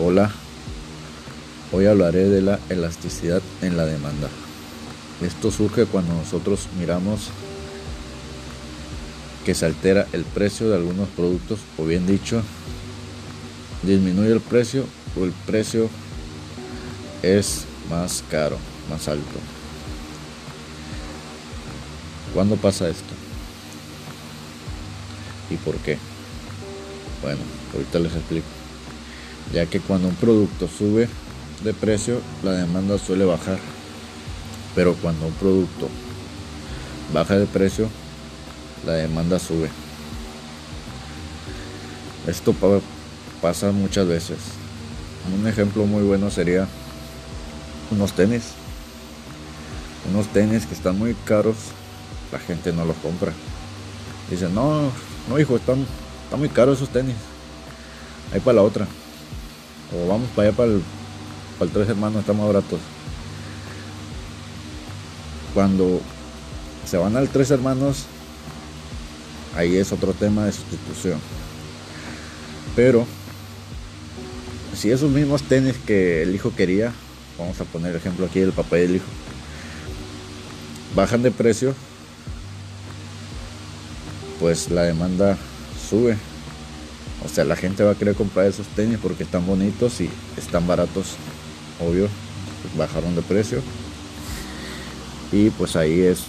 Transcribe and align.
Hola, 0.00 0.30
hoy 1.72 1.86
hablaré 1.86 2.28
de 2.28 2.40
la 2.40 2.60
elasticidad 2.68 3.42
en 3.62 3.76
la 3.76 3.84
demanda. 3.84 4.28
Esto 5.20 5.50
surge 5.50 5.86
cuando 5.86 6.14
nosotros 6.14 6.68
miramos 6.78 7.30
que 9.44 9.56
se 9.56 9.66
altera 9.66 10.06
el 10.12 10.22
precio 10.22 10.68
de 10.68 10.76
algunos 10.76 11.08
productos 11.08 11.58
o 11.76 11.84
bien 11.84 12.06
dicho, 12.06 12.42
disminuye 13.82 14.30
el 14.30 14.40
precio 14.40 14.84
o 15.20 15.24
el 15.24 15.32
precio 15.32 15.90
es 17.24 17.64
más 17.90 18.22
caro, 18.30 18.56
más 18.88 19.08
alto. 19.08 19.24
¿Cuándo 22.32 22.54
pasa 22.54 22.88
esto? 22.88 23.14
¿Y 25.50 25.56
por 25.56 25.74
qué? 25.78 25.98
Bueno, 27.20 27.40
ahorita 27.74 27.98
les 27.98 28.14
explico. 28.14 28.67
Ya 29.52 29.66
que 29.66 29.80
cuando 29.80 30.08
un 30.08 30.14
producto 30.14 30.68
sube 30.68 31.08
de 31.64 31.74
precio, 31.74 32.20
la 32.42 32.52
demanda 32.52 32.98
suele 32.98 33.24
bajar. 33.24 33.58
Pero 34.74 34.94
cuando 34.94 35.26
un 35.26 35.32
producto 35.32 35.88
baja 37.12 37.36
de 37.36 37.46
precio, 37.46 37.88
la 38.86 38.92
demanda 38.92 39.38
sube. 39.38 39.70
Esto 42.26 42.54
pasa 43.40 43.72
muchas 43.72 44.06
veces. 44.06 44.36
Un 45.34 45.46
ejemplo 45.46 45.84
muy 45.86 46.02
bueno 46.02 46.30
sería 46.30 46.68
unos 47.90 48.12
tenis. 48.12 48.52
Unos 50.10 50.28
tenis 50.28 50.66
que 50.66 50.74
están 50.74 50.98
muy 50.98 51.14
caros, 51.24 51.56
la 52.32 52.38
gente 52.38 52.72
no 52.72 52.84
los 52.84 52.96
compra. 52.98 53.32
Dicen, 54.30 54.54
no, 54.54 54.90
no 55.28 55.38
hijo, 55.38 55.56
están, 55.56 55.86
están 56.24 56.38
muy 56.38 56.50
caros 56.50 56.76
esos 56.76 56.90
tenis. 56.90 57.16
Ahí 58.32 58.40
para 58.40 58.56
la 58.56 58.62
otra. 58.62 58.86
O 59.94 60.06
vamos 60.06 60.28
para 60.34 60.48
allá 60.48 60.56
para 60.56 60.72
el, 60.72 60.82
para 61.58 61.68
el 61.68 61.74
tres 61.74 61.88
hermanos, 61.88 62.20
están 62.20 62.36
más 62.36 62.46
baratos. 62.46 62.80
Cuando 65.54 66.00
se 66.84 66.96
van 66.96 67.16
al 67.16 67.28
tres 67.28 67.50
hermanos, 67.50 68.04
ahí 69.56 69.76
es 69.76 69.92
otro 69.92 70.12
tema 70.12 70.44
de 70.44 70.52
sustitución. 70.52 71.18
Pero 72.76 73.06
si 74.74 74.90
esos 74.90 75.10
mismos 75.10 75.42
tenis 75.42 75.74
que 75.86 76.22
el 76.22 76.34
hijo 76.34 76.54
quería, 76.54 76.92
vamos 77.38 77.60
a 77.60 77.64
poner 77.64 77.90
el 77.90 77.96
ejemplo 77.96 78.26
aquí 78.26 78.40
del 78.40 78.52
papá 78.52 78.78
y 78.78 78.82
del 78.82 78.96
hijo, 78.96 79.06
bajan 80.94 81.22
de 81.22 81.30
precio, 81.30 81.74
pues 84.38 84.70
la 84.70 84.82
demanda 84.82 85.36
sube. 85.88 86.16
O 87.24 87.28
sea, 87.28 87.44
la 87.44 87.56
gente 87.56 87.82
va 87.82 87.92
a 87.92 87.94
querer 87.94 88.14
comprar 88.14 88.46
esos 88.46 88.66
tenis 88.68 88.98
porque 89.02 89.24
están 89.24 89.46
bonitos 89.46 90.00
y 90.00 90.08
están 90.36 90.66
baratos, 90.66 91.16
obvio, 91.80 92.08
bajaron 92.76 93.14
de 93.16 93.22
precio. 93.22 93.60
Y 95.32 95.50
pues 95.50 95.76
ahí 95.76 96.00
es 96.00 96.20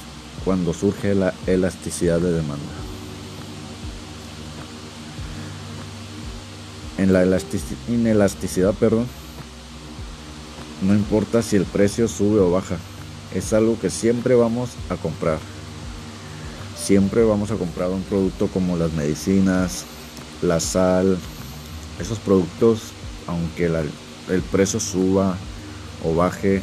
cuando 0.44 0.74
surge 0.74 1.16
la 1.16 1.34
elasticidad 1.48 2.20
de 2.20 2.32
demanda. 2.32 2.66
En 6.98 7.14
la 7.14 7.24
inelasticidad, 7.88 8.74
perdón, 8.74 9.08
no 10.82 10.94
importa 10.94 11.42
si 11.42 11.56
el 11.56 11.66
precio 11.66 12.08
sube 12.08 12.40
o 12.40 12.52
baja, 12.52 12.78
es 13.34 13.54
algo 13.54 13.80
que 13.80 13.90
siempre 13.90 14.36
vamos 14.36 14.72
a 14.90 14.96
comprar. 14.96 15.40
Siempre 16.78 17.24
vamos 17.24 17.52
a 17.52 17.56
comprar 17.56 17.90
un 17.90 18.02
producto 18.04 18.48
como 18.48 18.76
las 18.76 18.92
medicinas, 18.94 19.86
la 20.42 20.60
sal, 20.60 21.18
esos 22.00 22.20
productos, 22.20 22.92
aunque 23.28 23.66
el 23.66 24.42
precio 24.52 24.80
suba 24.80 25.38
o 26.04 26.16
baje, 26.16 26.62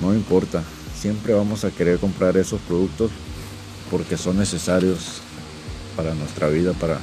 no 0.00 0.14
importa, 0.14 0.62
siempre 0.98 1.34
vamos 1.34 1.64
a 1.64 1.70
querer 1.70 1.98
comprar 1.98 2.36
esos 2.36 2.60
productos 2.62 3.10
porque 3.90 4.16
son 4.16 4.38
necesarios 4.38 5.20
para 5.96 6.14
nuestra 6.14 6.48
vida, 6.48 6.72
para, 6.74 6.98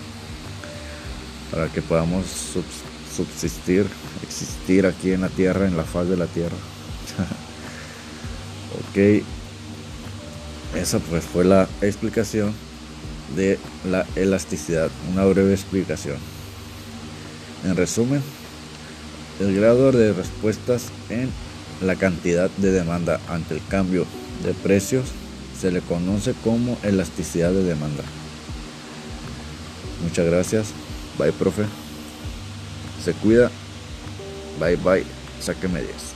para 1.52 1.68
que 1.70 1.82
podamos 1.82 2.26
subsistir, 3.16 3.88
existir 4.24 4.86
aquí 4.86 5.12
en 5.12 5.22
la 5.22 5.30
tierra, 5.30 5.68
en 5.68 5.78
la 5.78 5.84
faz 5.84 6.08
de 6.08 6.18
la 6.18 6.28
tierra. 6.28 6.56
ok, 8.90 9.24
esa 10.76 11.00
pues 11.00 11.24
fue 11.26 11.46
la 11.46 11.68
explicación 11.82 12.54
de 13.36 13.58
la 13.90 14.06
elasticidad, 14.16 14.90
una 15.12 15.26
breve 15.26 15.54
explicación. 15.54 16.18
En 17.64 17.76
resumen, 17.76 18.22
el 19.40 19.56
grado 19.56 19.92
de 19.92 20.14
respuestas 20.14 20.90
en 21.10 21.30
la 21.82 21.96
cantidad 21.96 22.50
de 22.58 22.72
demanda 22.72 23.20
ante 23.28 23.56
el 23.56 23.62
cambio 23.68 24.06
de 24.44 24.54
precios 24.54 25.06
se 25.60 25.72
le 25.72 25.82
conoce 25.82 26.34
como 26.44 26.78
elasticidad 26.84 27.52
de 27.52 27.64
demanda. 27.64 28.04
Muchas 30.04 30.26
gracias. 30.26 30.68
Bye, 31.18 31.32
profe. 31.32 31.64
Se 33.04 33.14
cuida. 33.14 33.50
Bye, 34.60 34.76
bye. 34.78 35.04
Sáqueme 35.40 35.82
10. 35.82 36.15